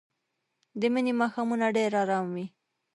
د 0.79 0.81
مني 0.93 1.13
ماښامونه 1.21 1.65
ډېر 1.77 1.91
ارام 2.01 2.27
وي 2.35 2.45